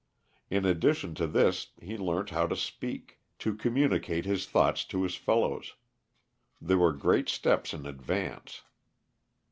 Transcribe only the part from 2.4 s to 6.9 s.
to speak, to communicate his thoughts to his fellows. These